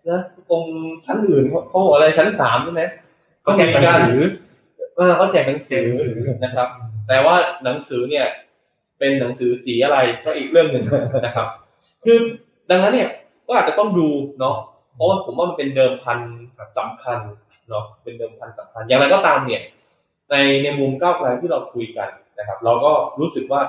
[0.08, 0.64] นะตรง
[1.04, 2.82] ชั้นอื่นเขาเขาบอกอะไรชั้นสามใช่ไหม
[3.46, 4.18] ก็แจกหนังสือ
[4.96, 5.86] เออเขาแจกหนังสือ
[6.44, 6.68] นะครับ
[7.08, 8.26] แต่ว่าหนังสือเนี่ย
[8.98, 10.84] เป็นหนังสือสีอะไรก็อีกเรื่องหนึ่ง
[11.26, 11.46] นะครับ
[12.04, 12.18] คือ
[12.70, 13.08] ดังนั้นเนี่ย
[13.46, 14.08] ก็อาจจะต้องดู
[14.40, 14.56] เนาะ
[14.94, 16.18] เพราะว่าผมว่ามันเป็นเดิมพัน
[16.78, 17.18] สำคัญ
[17.68, 19.62] เนาะเป็นเดิมพันสำคัญ อย่างไรก็ตามเนี่ย
[20.31, 23.61] ในในมุมก้าวไกลที่เราคุยกันนะครับ เราก็รู้สึกว่า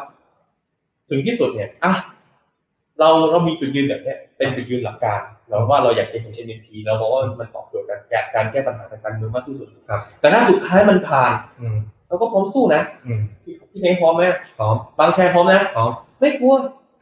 [1.09, 1.93] ถึงที่สุดเนี่ยอะ
[2.99, 11.31] เราเรามีจุดยืนแบบเนี้ยเป็นจุดยืนหลักการเราว่าเราอยากจะเห็น NMP เราบอกว่ามันตอบโจทย์การแก้การแก้ปัญหาทางการเมืองมากที่สุดครับ แต่ถ้าสุดท้ายมันผ่าน
[11.61, 14.23] อืมเราก็พร้อมสู้นะอืมพี่พี่เม้งพร้อมไหม
[14.59, 16.53] พร้อมบางแคพร้อมนะพร้อมไม่กลัว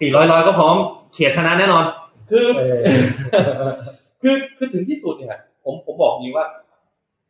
[0.02, 0.76] สี่ร้อยร้อยก็พร้อม
[1.14, 1.86] เฉียดชนะแน่นอน
[2.30, 3.74] คือเออ
[4.22, 6.46] คือคือถึงที่สุดเนี่ยผมผมบอกนี้ว่า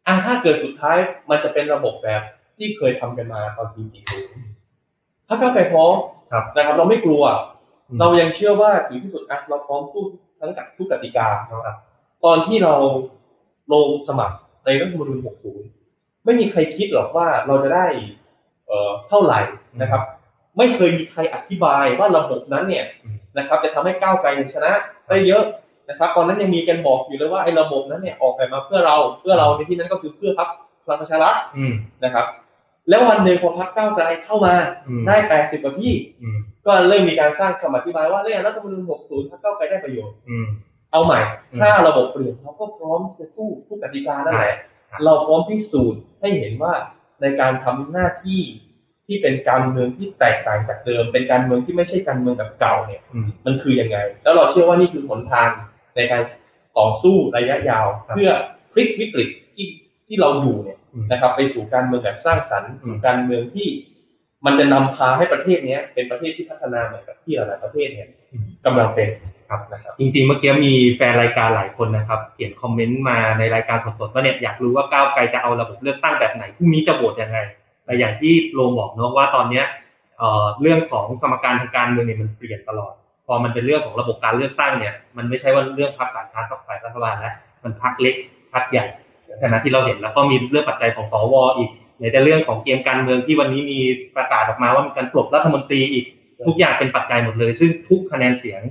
[0.07, 0.97] อะถ้าเกิดสุดท้าย
[1.29, 2.21] มันจะเป็นระบบแบบ
[2.57, 3.83] ที่เคยทำกันมาตอนปี
[4.55, 5.95] 40 ถ้าก้าวไกลพร้อม
[6.31, 7.23] ครับนะครับ เราไม่กลัว
[7.87, 10.03] อืมเรายังเชื่อว่าถึงที่สุดอะเราพร้อมสู้
[10.39, 11.75] ทั้งกับทุกกติกานะครับ
[12.25, 12.73] ตอนที่เรา
[13.73, 15.19] ลงสมัครในรัฐธรรมนูญ
[15.71, 17.85] 60 ไม่มีใครคิดหรอกว่าเราจะได้
[18.67, 19.39] เอเอ่อเท่าไหร่
[19.81, 20.01] นะครับ
[20.57, 24.71] ไม่เคยมีใครอธิบายว่าระบบนั้นเนี่ยอืมนะครับ จะทำให้ก้าวไกลชนะ
[25.09, 25.43] ได้เยอะ
[25.91, 30.49] นะครับตอนนั้นยังมีกันบอกอยู่เลยว่าไอ้ระบบนั้นเนี่ยออกแบบมาเพื่อเราเพื่อเราในที่นั้นก็คือเพื่อพรรค
[30.83, 31.73] พลังประชารัฐอืม
[32.03, 32.25] นะครับ
[32.89, 34.53] แล้ววันหนึ่งพอพรรคก้าวไกลเข้ามา
[34.87, 40.47] อืมได้80กว่าที่อืมก็เริ่มมีการสร้างคำอธิบายว่าเรื่องรัฐธรรมนูญ60พรรคก้าวไกลได้ประโยชน์อืม
[40.91, 41.19] เอาใหม่
[41.51, 44.55] อืมถ้าระบบเปลี่ยนเราก็พร้อมจะสู้ทุกกติกานั่นแหละ
[44.89, 46.73] ครับเราพร้อมพิสูจน์ให้เห็นว่า
[47.21, 48.41] ในการทำหน้าที่
[49.07, 55.49] ที่เป็นการเมืองที่แตกต่างจากเดิม เป็นการเมืองที่ไม่ใช่การเมืองแบบเก่าเนี่ยอืมมันคือยังไง แล้วเราเชื่อว่านี่คือหนทาง
[55.95, 56.21] ในการ
[56.79, 58.31] ต่อสู้ระยะยาวครับเพื่อ
[58.71, 59.67] พลิกวิกฤตที่
[60.07, 63.67] ที่เราอยู่เนี่ยอืมนะครับ ไปสู่การเมืองแบบสร้างสรรค์อืมสู่การเมืองที่
[64.45, 68.07] มันจะนำพาให้ประเทศเนี้ย เป็นประเทศที่พัฒนาเหมือนกับที่หลายๆประเทศเนี่ย
[68.65, 69.09] กำลังเป็น
[69.49, 77.37] ครับนะครับจริงๆเมื่อกี้มีแฟนรายการหลายคนนะครับเขียนคอมเมนต์มาในรายการสดๆว่าเนี่ยอยากรู้ว่าก้าวไกลจะเอาระบบเลือกตั้งแบบไหนพรุ่งนี้จะโหวตยังไง
[77.85, 79.65] แต่อย่างที่โรมบอกเนอะว่าตอนเนี้ย
[80.17, 82.93] เอ่อเรื่องของสมการทางการเมืองเนี่ยมันเปลี่ยนตลอด
[83.25, 88.15] พอมันเป็นเรื่องของระบบการเลือกตั้งเนี่ยมันไม่ใช่ว่าเรื่องพรรคฝ่ายค้านกับฝ่ายรัฐบาลแล้วมันพรรคเล็ก
[88.53, 88.85] พรรคใหญ่
[89.43, 93.79] ขณะที่เราเห็นแล้วก็มีเรื่องปัจจัยของสวอีกในแต่เรื่องของเกมการเมืองที่วันนี้มี
[94.15, 96.05] ประกาศออกมาว่ามีการปลดรัฐมนตรีอีก
[96.47, 98.61] ทุกอย่างเป็นปัจจัยหมดเลย ซึ่งทุกคะแนนเสียง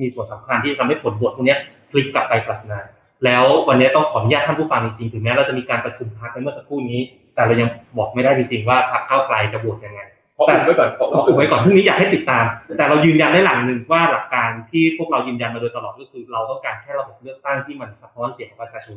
[0.00, 1.56] มีส่วนสำคัญที่จะทำให้ผลโหวตพวกนี้
[1.90, 2.80] พลิกกลับไปกลับมา
[3.24, 7.00] แล้ววันนี้ต้องขออนุญาตท่านผู้ฟังจริงๆถึงแม้เราจะมีการประชุมพักในเมื่อสักครู่นี้
[7.34, 7.68] แต่เรายัง
[7.98, 10.00] บอกไม่ได้จริงๆว่าพรรคก้าไกลจะโหวตยังไง
[10.38, 12.44] ขออุบไว้ก่อนขอเราอุบไว้ก่อนพรุ่งนี้อยากให้ติดตาม
[12.76, 18.96] แต่เรายืนยันได้หลังหนึ่งว่าหลักการที่พวกเรายืนยันมาโดยตลอดก็คือ เราต้องการแค่ระบบเลือกตั้งที่มันสะท้อนเสียงของประชาชน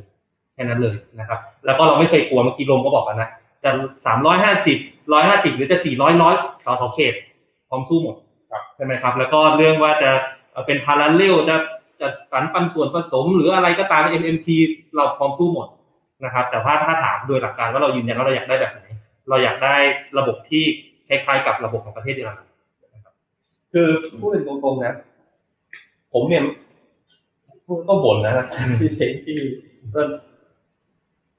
[0.54, 3.30] แค่นั้นเลยนะครับ แล้วก็เราไม่เคยกลัวเมื่อกี้ลมก็บอกกันนะ
[3.64, 3.70] จะ
[4.06, 4.78] สามร้อยห้าสิบ
[5.14, 6.34] ร้อยห้าสิบหรือจะสี่ร้อยร้อย
[6.66, 7.14] สสเขต
[7.70, 8.16] พร้อมสู้หมด
[8.76, 10.12] ใช่ไหมครับ แล้วก็เรื่องว่าจะ
[10.52, 11.56] เอ่อเป็นพาราเลลจะ
[12.02, 14.48] จะสรรปันส่วนผสม หรืออะไรก็ตาม MMT
[14.96, 15.68] เราพร้อมสู้หมด
[16.26, 18.82] นะครับ แต่ว่าถ้าถามโดยหลักการว่าเรายืนยันว่าเราอยากได้แบบไหน
[19.30, 19.76] เราอยากได้
[20.18, 20.66] ระบบที่
[21.12, 22.48] คล้ายๆกับระบบของประเทศเยอรมัน
[23.74, 23.88] คือ
[24.20, 24.94] พูดเป็นตรงๆนะ
[26.14, 26.44] ผมเนี่ย
[27.66, 28.46] พูดก็บ่นนะ
[28.80, 29.38] พี่เทงที่
[29.92, 30.10] เอิ่ม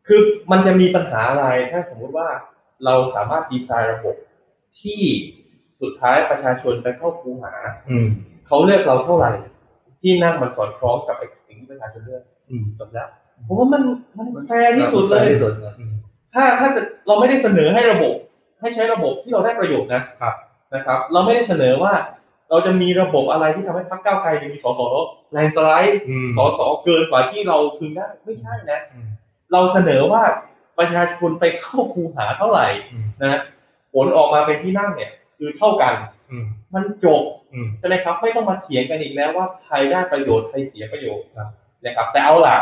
[0.06, 2.28] คือมันจะมีปัญหาอะไรถ้าสมมุติว่า
[2.84, 4.16] เราสามารถดีไซน์ระบบ
[4.80, 5.00] ที่
[5.80, 7.52] สุดท้ายประชาชนไปเข้าคูหา
[7.90, 8.06] อืม
[8.46, 9.32] เขาเลือกเราเท่าไหร่
[10.00, 13.08] ที่นั่งมันสอดคล้องกับไอ้สิ่งที่ประชาชนเลือกอืมจบแล้ว
[13.46, 13.82] ผมว่ามัน
[14.18, 15.74] มันแฟร์ที่สุดเลยที่สุดนะ
[16.34, 18.14] ถ้าถ้าจะเราไม่ได้เสนอให้ระบบ
[18.62, 20.34] ให้ใช้ระบบที่เราได้ประโยชน์นะครับ
[20.74, 21.92] นะครับ เราไม่ได้เสนอว่า
[22.50, 24.80] เราจะมีระบบอะไรที่ทำให้พรรคก้าวไกลมีสส
[25.32, 29.08] แลนสไลด์อืมสสเกินกว่าที่เราพึงได้ไม่ใช่นะอืม
[29.52, 30.22] เราเสนอว่า
[30.78, 33.40] ประชาชนไปเข้าคูหาเท่าไหร่อืมนะ
[33.94, 35.94] ผลออกมาเป็นที่นั่งเนี่ย คือเท่ากัน
[36.30, 37.22] อืมมันจบ
[37.52, 41.48] อืมใช่ไหมครับ ไม่ต้องมาเถียงกันอีกแล้วว่าใครได้ประโยชน์ใครเสียประโยชน์ครับ
[41.84, 42.56] นะครับ แต่เอาล่ะ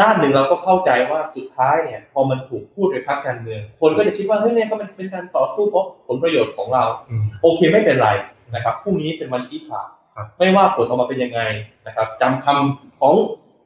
[0.00, 8.08] ด้านหนึ่งเราก็เข้าใจว่าสุดท้ายเนี่ย พอมันถูกพูดโดยพรรคการเมือง คนก็จะคิดว่าเฮ้ยเนี่ยก็มันเป็นการต่อสู้เพราะผลประโยชน์ของเราอืมโอเคไม่เป็นไร
[8.54, 11.40] นะครับพรุ่งนี้เป็นวันชี้ขาดครับไม่ว่าผลออกมาเป็นยังไง
[11.86, 13.14] นะครับจำคำของ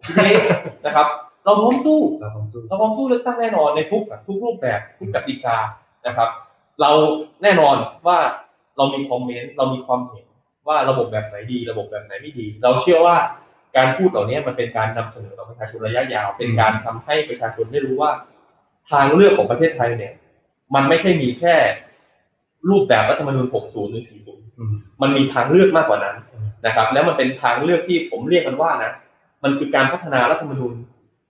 [0.02, 0.37] พี่เล็ก
[0.87, 1.06] นะครับ
[1.44, 5.56] เราพร้อมสู้เราพร้อมสู้เราพร้อมสู้เลือกตั้งแน่นอนในทุกทุกรูปแบบทุกกติกา
[6.06, 6.28] นะครับ
[6.80, 6.90] เรา
[7.42, 8.18] แน่นอนว่า
[8.76, 10.26] เรามีคอมเมนต์เรามีความเห็น
[10.68, 13.16] ว่าระบบแบบไหนดี ระบบแบบไหนไม่ดี เราเชื่อว่า
[13.76, 18.12] การพูดเหล่านี้มันเป็นการนำเสนอต่อประชาชนระยะยาว เป็นการทำให้ประชาชนได้รู้ว่า
[18.90, 20.12] ทางเลือกของประเทศไทยเนี่ย
[20.74, 21.54] มันไม่ใช่มีแค่
[22.70, 26.16] รูปแบบรัฐธรรมนูญ 60 หรือ 40อืมมันมีทางเลือกมากกว่านั้น
[26.66, 28.92] นะครับ แล้วมันเป็นทางเลือกที่ผมเรียกมันว่านะ
[29.44, 30.74] มันคือการพัฒนารัฐธรรมนูญ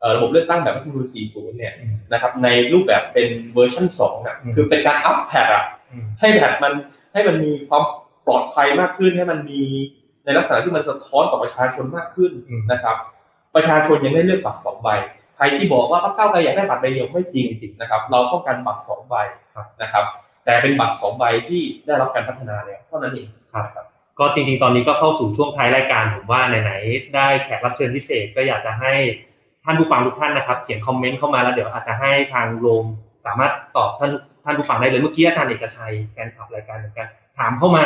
[0.00, 6.72] เอ่อระบบเลือกตั้งแบบรัฐธรรมนูญ 40 เนี่ยอืมนะครับ ในรูปแบบเป็นเวอร์ชัน2อะอืมคือเป็นการอัพแพดอะอืมให้แพดมัน
[7.12, 7.84] ให้มันมีความ
[8.26, 9.60] ปลอดภัยมากขึ้นให้มันมี
[10.24, 12.96] ในลักษณะที่มันสะท้อนต่อประชาชนมากขึ้นอืมนะครับ
[13.54, 14.88] ประชาชนยังได้เลือกบัตรสองใบ
[15.36, 19.14] ใครที่บอกว่าพรรคก้าวไกลอยากได้บัตรใบเดียวไม่จริงจริงนะครับ เราต้องการบัตรสองใบ
[19.82, 20.04] นะครับ
[20.44, 23.66] แต่เป็นบัตรสองใบที่ได้รับการพัฒนาแล้วเท่านั้นเองครับ
[24.18, 28.92] ก็จริงๆ ตอนนี้ก็เข้าสู่ช่วงท้ายรายการผมว่าไหนๆได้แขกรับเชิญพิเศษก็อยากจะให้
[29.64, 32.84] ท่านผู้ฟังทุกท่านนะครับ เขียนคอมเมนต์เข้ามาแล้วเดี๋ยวอาจจะให้ทางโรม
[33.26, 34.10] สามารถตอบท่าน
[34.44, 37.06] ท่านผู้ฟังได้เลยเมื่อกี้อาจารย์เอกชัยแฟนคลับรายการเหมือนกัน
[37.38, 37.84] ถามเข้ามา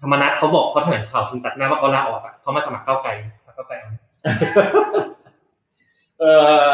[0.00, 3.10] ธรรมนัทเขาบอกเขาแถลงข่าวชิงตัดหน้าว่าเขาลาออกอะเขามาสมัครก้าวไกล
[3.46, 3.94] พรรคก้าวไกลเอาไหม
[6.18, 6.32] เอ่
[6.64, 6.68] อ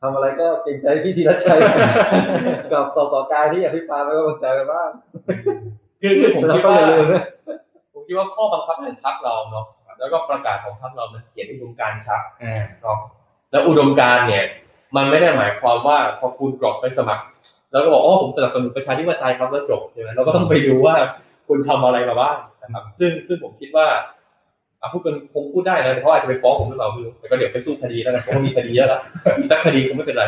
[0.00, 1.58] ทำอะไรก็เกรงใจพี่ธีรชัย
[2.72, 4.90] กับต่อสอกายที่อภิปรายไม่ไว้วางใจกันบ้าง
[6.00, 7.24] คือคือผมแล้วคิดก็ว่าอย่าลืมนะ
[7.92, 9.66] ผมคิดว่าข้อบังคับของพรรคเราเนาะ
[9.98, 12.98] แล้วก็ประกาศของพรรคเรามันเขียนอุดมการณ์ชัดอ่าเนาะ
[13.50, 14.44] แล้วอุดมการณ์เนี่ย
[14.96, 17.24] มันไม่ได้หมายความว่าพอคุณกรอกไปสมัคร
[17.72, 20.96] แล้วก็บอกอ๋อผมสนับสนุนประชาธิปไตยครับแล้วจบใช่ไหมเราก็ต้องไปดูว่า
[21.48, 23.86] คุณทำอะไรมาบ้างนะครับซึ่งซึ่งผมคิดว่า
[24.80, 29.00] อะพูดกันคงพูดได้นะแต่เขาอาจจะไปฟ้องผมหรือเปล่าไม่รู้แต่ก็เดี๋ยวไปสู้คดีแล้วกันผมว่ามีคดีเยอะแล้ว
[29.38, 30.24] มีสักคดีคงไม่เป็นไร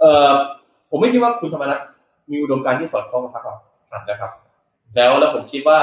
[0.00, 0.32] เอ่อ
[0.90, 1.80] ผมไม่คิดว่าคุณธรรมนัฐ
[2.30, 3.56] มีอุดมการณ์ที่สอดคล้องกับพรรคเรา
[4.10, 4.30] นะครับ
[4.96, 5.78] แล้วแล้วผมคิดว่า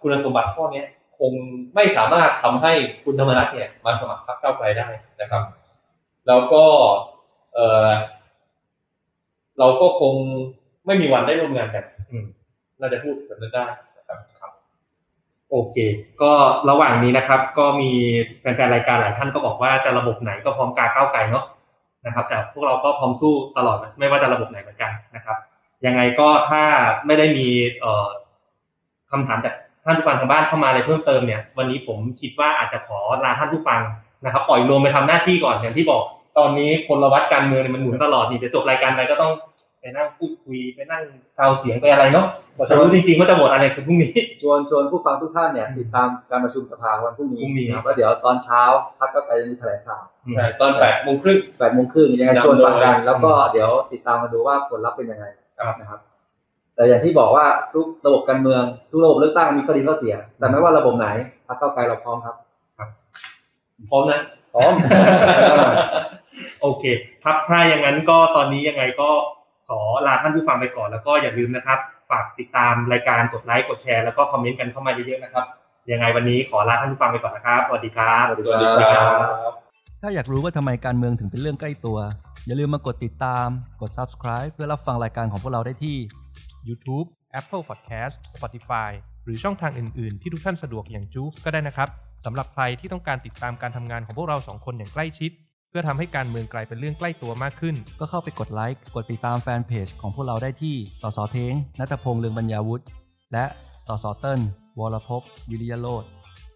[0.00, 0.86] คุณสมบัติข้อเนี้ย
[1.18, 1.32] คง
[1.74, 2.72] ไม่สามารถทำให้
[3.04, 4.88] คุณธรรมนัฐเนี่ยมาสมัครพรรคเก้าไกลได้
[5.20, 5.42] นะครับ
[6.28, 6.64] แล้วก็
[7.54, 7.90] เออ
[9.58, 10.14] เราก็คง
[10.86, 11.84] ไม่มีวันได้ร่วมงานกัน
[12.80, 13.66] น่าจะพูดแบบนั้นได้
[15.50, 15.76] โอเค
[16.22, 16.32] ก็
[16.70, 17.90] ระหว่างนี้นะครับ ก็มี
[18.40, 21.44] แฟนๆรายการหลายท่านก็บอกว่าจะระบบไหนก็พร้อมกาก้าวไกลเนาะ
[22.06, 25.36] นะครับ แต่พวกเราก็พร้อมสู้ตลอดไม่ว่าจะระบบไหนเหมือนกันนะครับ
[25.86, 26.62] ยังไงก็ถ้า
[27.06, 27.48] ไม่ได้มี
[27.80, 28.08] เอ่อ
[29.10, 33.80] คำถามจากท่านผู้ฟังทางบ้านเข้ามาอะไรเพิ่มเติมเนี่ย วันนี้ผมคิดว่าอาจจะขอลาท่านผู้ฟัง
[34.24, 36.02] นะครับ ปล่อยลมไปทำหน้าที่ก่อนอย่างที่บอก
[36.38, 39.32] ตอนนี้พลวัตการเมืองเนี่ยมันหมุนตลอดนี่เดี๋ยวจบรายการไปก็ต้อง
[39.80, 41.02] ไปนั่งพูดคุยไปนั่ง
[41.36, 44.12] ซาวเสียงไปอะไรเนาะกว่าจะรู้จริงๆว่าจะโหวตอะไรคือพรุ่งนี้
[44.42, 48.62] ชวนชวนผู้ฟังทุกท่านเนี่ยติดตามการประชุมสภาวันพรุ่งนี้พรุ่งนี้ นะครับแล้วเดี๋ยวตอนเช้า
[48.98, 50.02] พักก็ไปมีแถลงข่าว
[50.36, 55.26] ใช่ตอนแปดโมงครึ่ง แปดโมงครึ่งยังไงชวนฟังกันย้ำเลยแล้วก็เดี๋ยวติดตามมาดูว่าผลลัพธ์เป็นยังไง
[55.58, 56.00] ครับ นะครับ
[56.74, 61.08] แต่อย่างที่บอกว่าทุกระบบการเมืองทุกระบบเลือกตั้งมีข้อดีข้อเสีย แต่ไม่ว่าระบบไหน
[61.46, 62.36] พรรคเก้าวไกลเราพร้อมครับ
[63.90, 64.20] พร้อมนะ
[64.52, 64.72] พร้อม
[66.62, 66.84] โอเค
[67.24, 69.10] ครับถ้าอย่างนั้นก็ตอนนี้ยังไงก็
[69.70, 71.78] ขอลาท่านผู้ฟังไปก่อนแล้วก็อย่าลืมนะครับ
[72.10, 75.44] ฝากติดตามรายการกดไลค์กดแชร์แล้วก็คอมเมนต์กันเข้ามาเยอะๆนะครับ
[75.92, 79.06] ยังไงวันนี้ขอลาท่านผู้ฟังไปก่อนนะครับ สวัสดีครับสวัสดีสวัสดีครั
[79.50, 79.52] บ
[80.02, 81.98] ถ้าอยากรู้ว่าทำไมการเมืองถึงเป็นเรื่องใกล้ตัว
[82.46, 83.48] อย่าลืมมากดติดตาม
[83.80, 85.96] กด subscribe เพื่อรับฟังรายการของพวกเราได้ที่
[86.68, 87.06] YouTube
[87.40, 88.90] Apple Podcast Spotify
[89.24, 91.88] หรือช่องทางอื่น ๆ ที่ทุกท่านสะดวกอย่างจูฟก็ได้นะครับ
[92.24, 95.30] สำหรับใครที่ต้องการติดตามการทำงานของพวกเราสองคนอย่างใกล้ชิด
[95.70, 102.84] เพื่อทำให้การเมืองกลายเป็นเรื่องใกล้ตัวมากขึ้น ก็เข้าไปกดไลค์กดติดตามแฟนเพจของพวกเราได้ที่สสเทงนัตพงษ์เลืองบรรยาวุฒิ
[103.32, 103.44] และ
[103.86, 104.40] สสเติ้ล
[104.78, 106.04] วรภพวิริยโรธ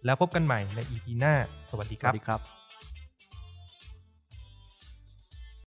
[0.05, 1.33] แล้วพบกันใหม่ใน EP หน้า
[1.69, 2.54] สวัสดีสครัวับสดีครับ